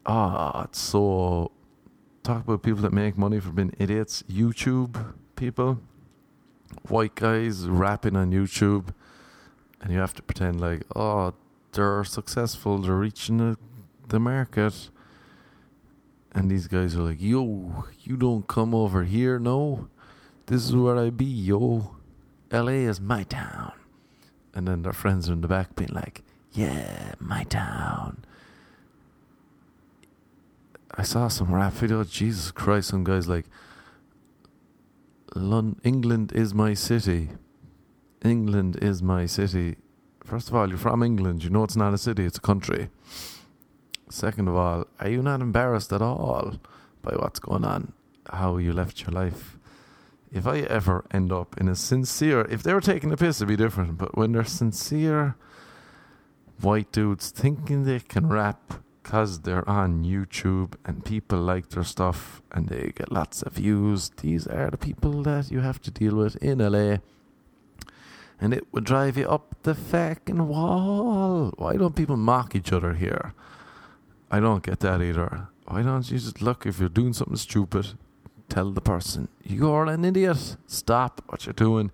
[0.06, 1.52] Ah, oh, it's so.
[2.22, 4.22] Talk about people that make money for being idiots.
[4.30, 5.80] YouTube people.
[6.88, 8.94] White guys rapping on YouTube.
[9.80, 11.34] And you have to pretend like, oh,
[11.72, 12.78] they're successful.
[12.78, 13.58] They're reaching the,
[14.08, 14.88] the market
[16.34, 19.88] and these guys are like, yo, you don't come over here, no?
[20.46, 21.96] This is where I be, yo.
[22.52, 23.72] LA is my town.
[24.54, 28.24] And then their friends are in the back being like, yeah, my town.
[30.94, 32.04] I saw some rap video.
[32.04, 33.46] Jesus Christ, some guys like,
[35.34, 37.30] Lon- England is my city.
[38.22, 39.76] England is my city.
[40.22, 41.42] First of all, you're from England.
[41.42, 42.90] You know it's not a city, it's a country.
[44.10, 46.60] Second of all, are you not embarrassed at all
[47.00, 47.94] by what's going on?
[48.30, 49.56] How you left your life?
[50.32, 53.48] If I ever end up in a sincere, if they were taking the piss, it'd
[53.48, 53.98] be different.
[53.98, 55.36] But when they're sincere
[56.60, 62.40] white dudes thinking they can rap because they're on YouTube and people like their stuff
[62.52, 66.16] and they get lots of views, these are the people that you have to deal
[66.16, 66.98] with in LA
[68.42, 71.52] and it would drive you up the fucking wall.
[71.58, 73.34] Why don't people mock each other here?
[74.32, 75.46] I don't get that either.
[75.66, 77.96] Why don't you just look if you're doing something stupid,
[78.52, 80.56] tell the person you're an idiot.
[80.66, 81.90] Stop what you're doing.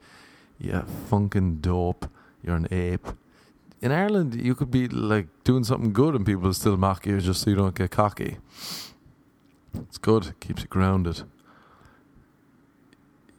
[0.58, 2.10] You fucking dope.
[2.42, 3.06] You're an ape.
[3.80, 7.42] In Ireland, you could be like doing something good and people still mock you just
[7.42, 8.38] so you don't get cocky.
[9.72, 10.34] It's good.
[10.40, 11.22] Keeps you grounded.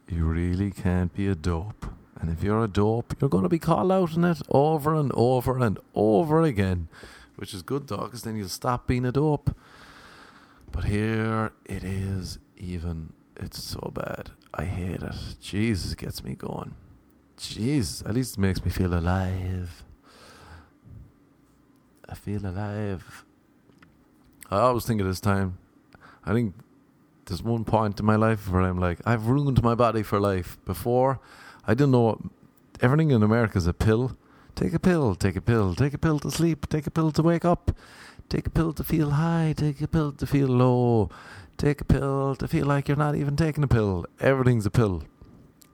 [0.08, 1.86] You really can't be a dope.
[2.18, 5.12] And if you're a dope, you're going to be called out on it over and
[5.14, 6.88] over and over again,
[7.36, 9.54] which is good, though, because then you'll stop being a dope.
[10.72, 13.12] But here it is, even.
[13.36, 14.30] It's so bad.
[14.52, 15.14] I hate it.
[15.40, 16.74] Jesus gets me going.
[17.36, 19.82] Jesus, at least it makes me feel alive.
[22.08, 23.24] I feel alive.
[24.50, 25.58] I always think at this time,
[26.24, 26.54] I think
[27.26, 30.58] there's one point in my life where I'm like, I've ruined my body for life.
[30.64, 31.20] Before,
[31.66, 32.18] I didn't know what,
[32.80, 34.16] everything in America is a pill.
[34.56, 37.22] Take a pill, take a pill, take a pill to sleep, take a pill to
[37.22, 37.70] wake up,
[38.30, 41.10] take a pill to feel high, take a pill to feel low,
[41.58, 44.06] take a pill to feel like you're not even taking a pill.
[44.20, 45.02] Everything's a pill.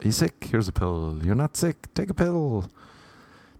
[0.01, 0.49] Are you sick?
[0.51, 1.21] Here's a pill.
[1.23, 1.95] You're not sick?
[1.95, 2.69] Take a pill.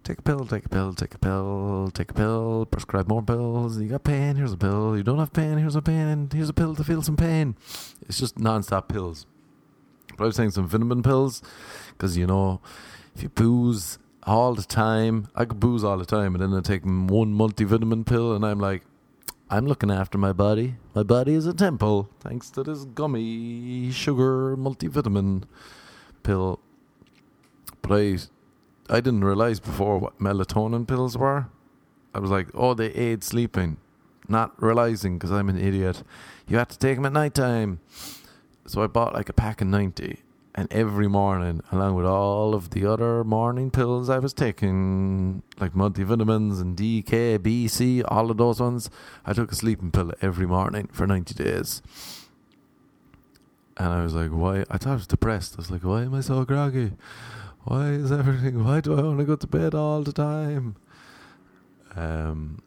[0.03, 3.77] Take a pill, take a pill, take a pill, take a pill, prescribe more pills.
[3.77, 4.95] You got pain, here's a pill.
[4.95, 7.55] You don't have pain, here's a pain, here's a pill to feel some pain.
[8.07, 9.25] It's just non stop pills.
[10.17, 11.41] But I was saying some vitamin pills
[11.89, 12.61] because, you know,
[13.15, 16.61] if you booze all the time, I could booze all the time, and then I
[16.61, 18.83] take one multivitamin pill, and I'm like,
[19.49, 20.75] I'm looking after my body.
[20.93, 25.43] My body is a temple thanks to this gummy sugar multivitamin
[26.21, 26.59] pill.
[27.81, 28.17] But I
[28.89, 31.47] I didn't realize before what melatonin pills were.
[32.13, 33.77] I was like, oh, they aid sleeping.
[34.27, 36.03] Not realizing because I'm an idiot.
[36.47, 37.79] You have to take them at night time.
[38.65, 40.23] So I bought like a pack of 90.
[40.57, 45.73] And every morning, along with all of the other morning pills I was taking, like
[45.73, 48.89] multivitamins and DK, BC, all of those ones,
[49.23, 51.83] I took a sleeping pill every morning for 90 days.
[53.77, 54.65] And I was like, why?
[54.71, 55.53] I thought I was depressed.
[55.53, 56.93] I was like, why am I so groggy?
[57.67, 60.77] why is everything why do I want to go to bed all the time?
[61.95, 62.61] Um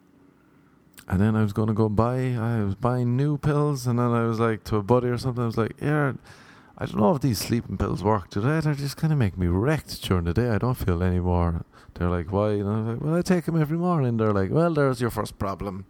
[1.08, 4.24] and then I was gonna go buy I was buying new pills and then I
[4.24, 6.12] was like to a buddy or something, I was like, Yeah,
[6.80, 8.58] I don't know if these sleeping pills work today.
[8.60, 10.48] They just kinda make me wrecked during the day.
[10.48, 11.64] I don't feel any more
[11.94, 12.52] they're like, Why?
[12.52, 14.16] And I'm like, Well I take them every morning.
[14.16, 15.84] They're like, Well there's your first problem.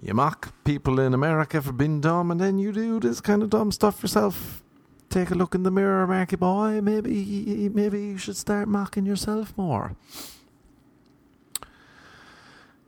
[0.00, 3.50] You mock people in America for being dumb and then you do this kind of
[3.50, 4.62] dumb stuff yourself
[5.08, 6.80] take a look in the mirror, Marky boy.
[6.80, 9.96] Maybe, maybe you should start mocking yourself more.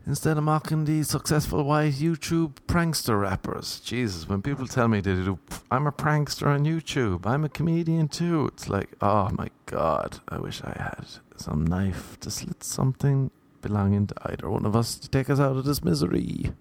[0.09, 3.79] Instead of mocking the successful white YouTube prankster rappers.
[3.81, 5.39] Jesus, when people tell me they do,
[5.71, 8.47] I'm a prankster on YouTube, I'm a comedian too.
[8.47, 14.07] It's like, oh my god, I wish I had some knife to slit something belonging
[14.07, 16.53] to either one of us to take us out of this misery.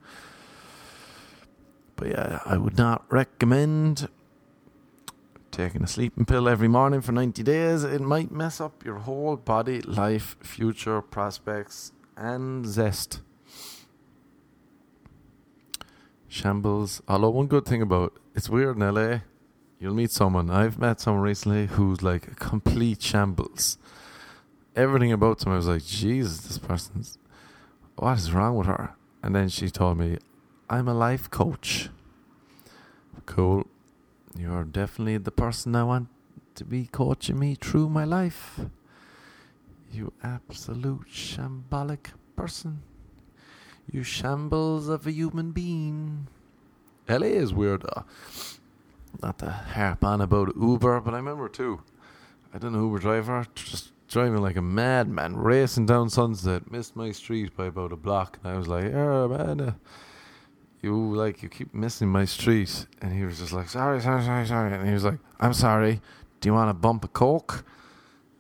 [1.96, 4.10] But yeah, I would not recommend
[5.52, 9.38] taking a sleeping pill every morning for 90 days, it might mess up your whole
[9.38, 13.22] body, life, future prospects, and zest.
[16.38, 17.02] Shambles.
[17.08, 19.21] Although, one good thing about it's weird in LA,
[19.80, 20.52] you'll meet someone.
[20.52, 23.80] I've met someone recently who's like a complete shambles.
[24.76, 27.17] Everything about them, I was like, Jesus, this person's.
[27.95, 28.93] What is wrong with her?
[29.23, 30.19] And then she told me,
[30.69, 31.89] I'm a life coach.
[33.26, 33.65] Cool.
[34.38, 36.08] You're definitely the person I want
[36.54, 38.60] to be coaching me through my life.
[39.91, 42.84] You absolute shambolic person.
[43.91, 46.28] You shambles of a human being.
[47.08, 48.06] LA is weird though.
[49.21, 51.82] Not to harp on about Uber, but I remember too.
[52.54, 57.12] I did an Uber driver just driving like a madman, racing down Sunset, missed my
[57.12, 59.73] street by about a block, and I was like, "Oh man, uh,
[60.82, 64.45] you like you keep missing my street and he was just like sorry sorry sorry
[64.45, 66.02] sorry and he was like i'm sorry
[66.39, 67.65] do you want a bump of coke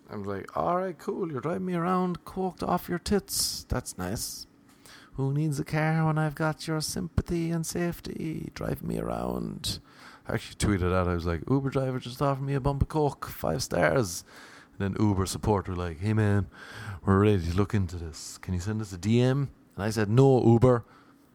[0.09, 3.97] i was like all right cool you're driving me around coked off your tits that's
[3.97, 4.45] nice
[5.17, 9.79] Who needs a car when I've got your sympathy and safety driving me around?
[10.27, 12.87] I actually tweeted out, I was like, Uber driver just offered me a bump of
[12.87, 14.23] coke, five stars.
[14.77, 16.45] And then Uber support were like, hey man,
[17.03, 18.37] we're ready to look into this.
[18.37, 19.31] Can you send us a DM?
[19.31, 19.49] And
[19.79, 20.85] I said, no, Uber,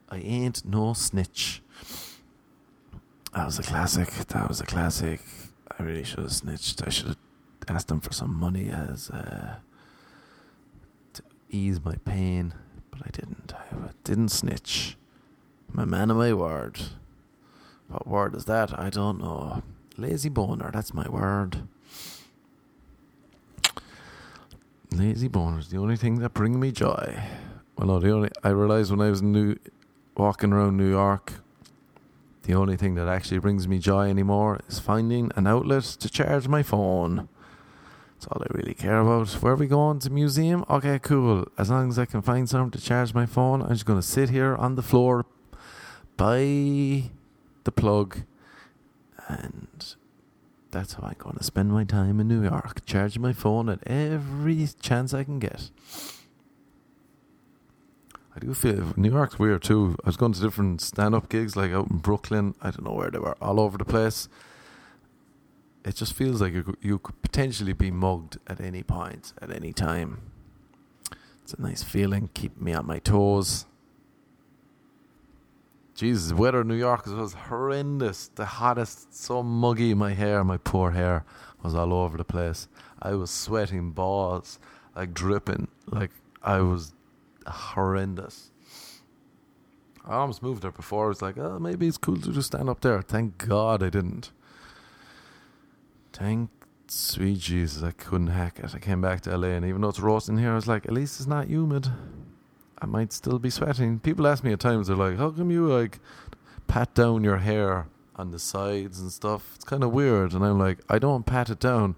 [0.07, 1.61] I ain't no snitch.
[3.33, 4.07] That was a classic.
[4.27, 5.19] That was a classic.
[5.77, 6.87] I really should have snitched.
[6.87, 7.17] I should have
[7.67, 9.55] asked them for some money as uh,
[11.11, 12.53] to ease my pain,
[12.89, 13.32] but I didn't.
[14.03, 14.97] Didn't snitch.
[15.71, 16.79] I'm a man of my word.
[17.87, 18.77] What word is that?
[18.77, 19.63] I don't know.
[19.97, 21.67] Lazy boner, that's my word.
[24.91, 27.19] Lazy boners, the only thing that bring me joy.
[27.77, 29.55] Well, no, the only I realized when I was new,
[30.15, 31.33] walking around New York,
[32.43, 36.47] the only thing that actually brings me joy anymore is finding an outlet to charge
[36.47, 37.29] my phone.
[38.23, 39.29] That's all I really care about.
[39.41, 40.63] Where are we going to museum?
[40.69, 41.45] Okay, cool.
[41.57, 44.07] As long as I can find something to charge my phone, I'm just going to
[44.07, 45.25] sit here on the floor
[46.15, 46.39] by
[47.65, 48.21] the plug,
[49.27, 49.95] and
[50.71, 53.85] that's how I'm going to spend my time in New York, charging my phone at
[53.85, 55.69] every chance I can get.
[58.33, 59.97] I do feel New York's weird too.
[60.05, 62.55] I was going to different stand up gigs like out in Brooklyn.
[62.61, 64.29] I don't know where they were, all over the place.
[65.85, 69.73] It just feels like you, you could potentially be mugged at any point, at any
[69.73, 70.21] time.
[71.41, 73.65] It's a nice feeling, keep me on my toes.
[75.93, 78.29] Jesus, the weather in New York was horrendous.
[78.29, 79.93] The hottest, so muggy.
[79.93, 81.23] My hair, my poor hair,
[81.61, 82.67] was all over the place.
[83.01, 84.59] I was sweating balls,
[84.95, 86.93] like dripping, like I was
[87.45, 88.51] horrendous.
[90.05, 91.05] I almost moved there before.
[91.05, 93.01] I was like, oh, maybe it's cool to just stand up there.
[93.01, 94.31] Thank God I didn't.
[96.13, 96.49] Thank
[96.87, 98.73] sweet Jesus, I couldn't hack it.
[98.73, 100.93] I came back to LA, and even though it's roasting here, I was like, at
[100.93, 101.89] least it's not humid.
[102.79, 103.99] I might still be sweating.
[103.99, 105.99] People ask me at times, they're like, how come you like
[106.67, 109.53] pat down your hair on the sides and stuff?
[109.55, 110.33] It's kind of weird.
[110.33, 111.95] And I'm like, I don't pat it down.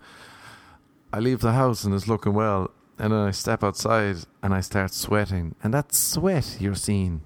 [1.12, 2.70] I leave the house and it's looking well.
[3.00, 5.56] And then I step outside and I start sweating.
[5.64, 7.22] And that sweat you're seeing.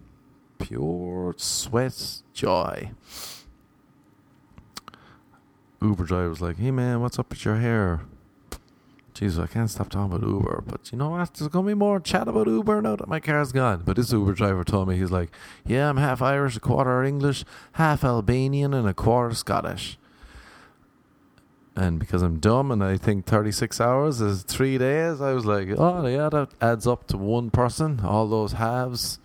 [0.57, 2.91] Pure sweat joy.
[5.81, 8.01] Uber driver was like, hey man, what's up with your hair?
[9.13, 10.63] Jesus, I can't stop talking about Uber.
[10.65, 11.33] But you know what?
[11.33, 13.83] There's to be more chat about Uber now that my car's gone.
[13.85, 15.29] But this Uber driver told me, he's like,
[15.65, 19.97] yeah, I'm half Irish, a quarter English, half Albanian, and a quarter Scottish.
[21.75, 25.69] And because I'm dumb and I think 36 hours is three days, I was like,
[25.77, 28.01] oh, yeah, that adds up to one person.
[28.03, 29.19] All those halves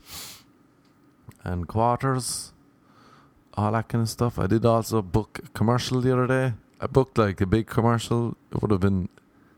[1.45, 2.54] and quarters,
[3.57, 4.39] all that kind of stuff.
[4.39, 6.55] I did also book a commercial the other day.
[6.81, 8.37] I booked like a big commercial.
[8.53, 9.09] It would have been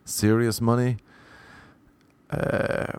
[0.05, 0.99] serious money.
[2.31, 2.93] Uh,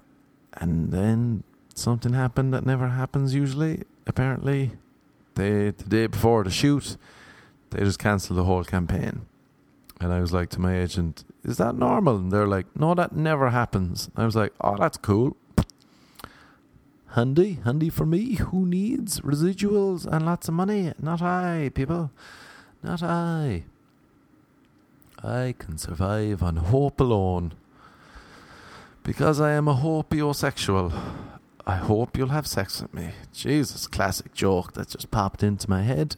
[0.54, 3.84] and then something happened that never happens usually.
[4.06, 4.72] Apparently,
[5.36, 6.98] they the day before the shoot,
[7.70, 9.26] they just cancelled the whole campaign.
[10.00, 13.16] And I was like to my agent, "Is that normal?" And they're like, "No, that
[13.16, 15.36] never happens." I was like, "Oh, that's cool."
[17.12, 18.36] Handy, handy for me.
[18.36, 20.94] Who needs residuals and lots of money?
[21.00, 22.12] Not I, people.
[22.84, 23.64] Not I.
[25.24, 27.54] I can survive on hope alone.
[29.04, 30.94] Because I am a hopeosexual.
[31.66, 33.12] I hope you'll have sex with me.
[33.34, 36.18] Jesus, classic joke that just popped into my head.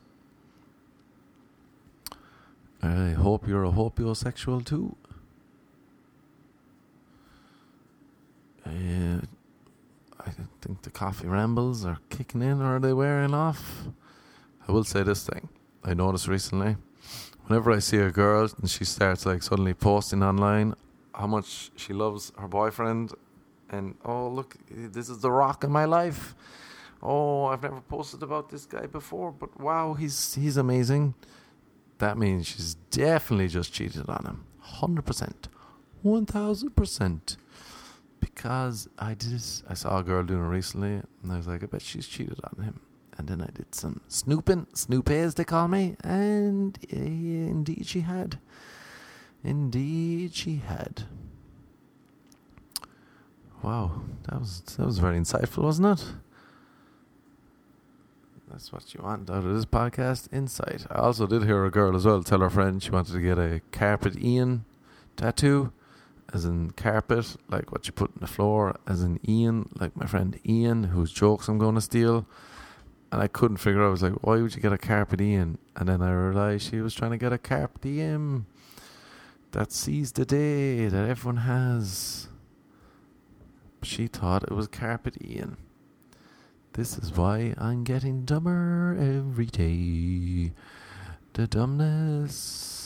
[2.82, 4.96] I hope you're a hopeosexual too.
[8.66, 9.22] Uh,
[10.40, 13.88] I think the coffee rambles are kicking in or are they wearing off?
[14.68, 15.50] I will say this thing.
[15.84, 16.76] I noticed recently
[17.48, 20.76] whenever I see a girl and she starts like suddenly posting online
[21.16, 23.14] how much she loves her boyfriend
[23.70, 26.36] and oh look this is the rock in my life.
[27.02, 31.16] Oh I've never posted about this guy before but wow he's he's amazing.
[31.98, 34.46] That means she's definitely just cheated on him.
[34.82, 35.34] 100%
[36.06, 37.38] 1000%
[38.20, 41.68] because I did I saw a girl doing it recently and I was like I
[41.68, 42.82] bet she's cheated on him
[43.20, 48.00] and then I did some snooping, snoopy as they call me, and uh, indeed she
[48.00, 48.40] had.
[49.44, 51.04] Indeed she had.
[53.62, 56.06] Wow, that was that was very insightful, wasn't it?
[58.50, 60.88] That's what you want out of this podcast, insight.
[60.90, 63.38] I also did hear a girl as well tell her friend she wanted to get
[63.38, 64.64] a carpet Ian
[65.18, 65.74] tattoo,
[66.34, 70.06] as in carpet, like what you put in the floor, as in Ian, like my
[70.06, 72.26] friend Ian, whose jokes I'm going to steal
[73.12, 73.88] and I couldn't figure out.
[73.88, 75.58] I was like, why would you get a carpe diem?
[75.76, 78.46] And then I realized she was trying to get a carpe diem
[79.52, 82.28] that seize the day that everyone has.
[83.82, 85.58] She thought it was carpe diem.
[86.74, 90.54] This is why I'm getting dumber every day.
[91.34, 92.79] The dumbness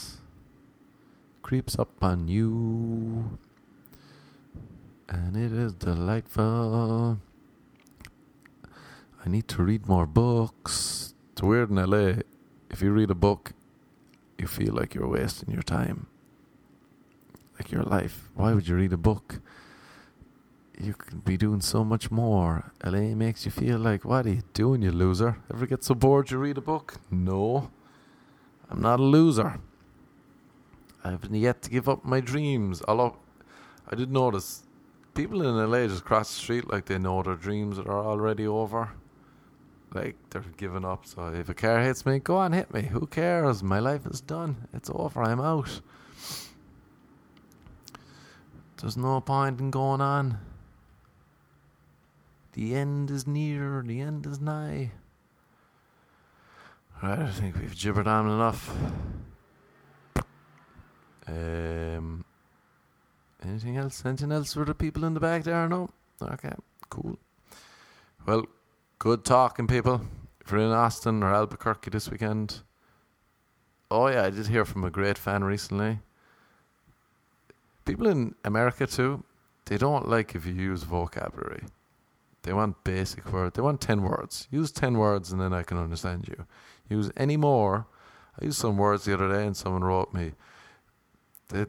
[1.44, 3.38] creeps up on you,
[5.10, 7.20] and it is delightful.
[9.22, 11.12] I need to read more books.
[11.32, 12.22] It's weird in LA.
[12.70, 13.52] If you read a book,
[14.38, 16.06] you feel like you're wasting your time.
[17.58, 18.30] Like your life.
[18.34, 19.40] Why would you read a book?
[20.80, 22.72] You could be doing so much more.
[22.82, 25.36] LA makes you feel like, what are you doing, you loser?
[25.52, 26.94] Ever get so bored you read a book?
[27.10, 27.70] No.
[28.70, 29.60] I'm not a loser.
[31.04, 32.82] I haven't yet to give up my dreams.
[32.88, 33.16] Although
[33.88, 34.64] I did notice
[35.14, 38.90] people in LA just cross the street like they know their dreams are already over
[39.94, 41.06] like they're giving up.
[41.06, 42.82] So if a car hits me, go on, hit me.
[42.82, 43.62] Who cares?
[43.62, 44.68] My life is done.
[44.74, 45.22] It's over.
[45.22, 45.80] I'm out.
[48.80, 50.38] There's no point in going on.
[52.52, 53.82] The end is near.
[53.86, 54.92] The end is nigh.
[57.02, 58.74] Right, I think we've gibbered on enough.
[61.26, 62.24] Um,
[63.42, 64.04] anything else?
[64.04, 65.68] Anything else for the people in the back there?
[65.68, 65.90] No.
[66.22, 66.52] Okay,
[66.90, 67.18] cool.
[68.26, 68.46] Well,
[69.04, 70.00] Good talking, people.
[70.40, 72.62] If you're in Austin or Albuquerque this weekend.
[73.90, 75.98] Oh, yeah, I did hear from a great fan recently.
[77.84, 79.24] People in America, too,
[79.66, 81.64] they don't like if you use vocabulary.
[82.44, 83.56] They want basic words.
[83.56, 84.48] They want 10 words.
[84.50, 86.46] Use 10 words and then I can understand you.
[86.88, 87.86] Use any more.
[88.40, 90.32] I used some words the other day and someone wrote me.
[91.48, 91.66] They,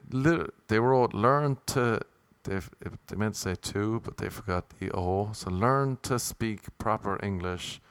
[0.68, 2.02] they wrote, learn to
[2.46, 2.60] they
[3.08, 5.32] they meant to say two, but they forgot the O.
[5.34, 7.82] So learn to speak proper English.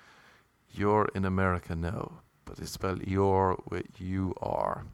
[0.70, 4.86] You're in America now, but they spell you're with you are.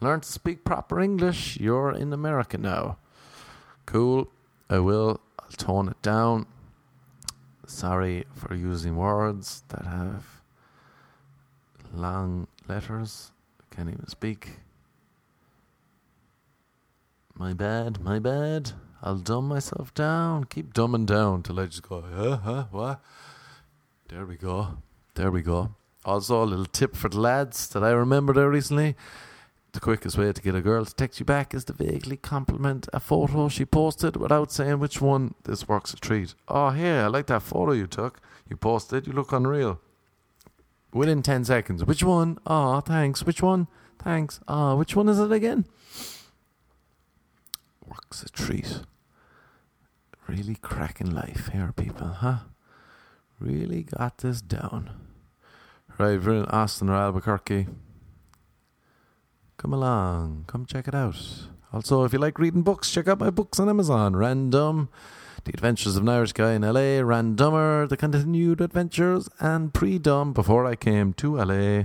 [0.00, 1.58] Learn to speak proper English.
[1.58, 2.98] You're in America now.
[3.86, 4.28] Cool.
[4.68, 5.20] I will.
[5.38, 6.46] I'll tone it down.
[7.66, 10.42] Sorry for using words that have
[11.92, 13.30] long letters.
[13.70, 14.63] Can't even speak.
[17.36, 18.72] My bad, my bad.
[19.02, 20.44] I'll dumb myself down.
[20.44, 23.00] Keep dumbing down till I just go, huh, huh, what?
[24.08, 24.78] There we go.
[25.14, 25.74] There we go.
[26.04, 28.94] Also, a little tip for the lads that I remembered there recently.
[29.72, 32.88] The quickest way to get a girl to text you back is to vaguely compliment
[32.92, 35.34] a photo she posted without saying which one.
[35.42, 36.34] This works a treat.
[36.46, 38.20] Oh, here, I like that photo you took.
[38.48, 39.08] You posted.
[39.08, 39.80] You look unreal.
[40.92, 41.84] Within 10 seconds.
[41.84, 42.38] Which one?
[42.46, 43.24] Oh, thanks.
[43.24, 43.66] Which one?
[43.98, 44.38] Thanks.
[44.46, 45.64] Oh, which one is it again?
[48.22, 48.80] A treat.
[50.26, 52.38] Really cracking life here, people, huh?
[53.38, 54.90] Really got this down.
[55.98, 57.66] Right, we're in Austin or Albuquerque.
[59.56, 61.16] Come along, come check it out.
[61.72, 64.16] Also, if you like reading books, check out my books on Amazon.
[64.16, 64.88] Random,
[65.44, 70.66] The Adventures of an Irish Guy in LA, Randomer, The Continued Adventures, and Pre-Dumb, Before
[70.66, 71.84] I Came to LA.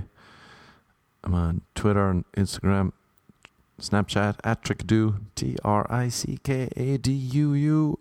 [1.22, 2.92] I'm on Twitter and Instagram
[3.80, 7.98] Snapchat at Trickadoo, T R I C K A D U U.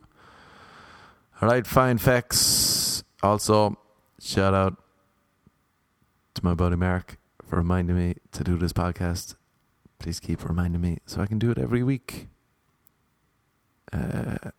[1.41, 3.03] All right, fine facts.
[3.23, 3.77] Also,
[4.19, 4.75] shout out
[6.34, 9.36] to my buddy Mark for reminding me to do this podcast.
[9.99, 12.27] Please keep reminding me so I can do it every week.
[13.91, 14.51] Uh,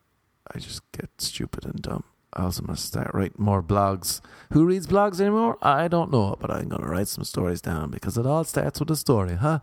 [0.53, 2.05] I just get stupid and dumb.
[2.35, 4.21] Also must start writing more blogs.
[4.53, 5.59] Who reads blogs anymore?
[5.63, 8.79] I don't know, but I'm going to write some stories down because it all starts
[8.79, 9.59] with a story, huh?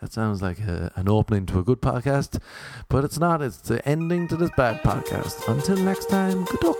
[0.00, 2.40] That sounds like a, an opening to a good podcast,
[2.88, 3.42] but it's not.
[3.42, 5.48] It's the ending to this bad podcast.
[5.48, 6.78] Until next time, good luck,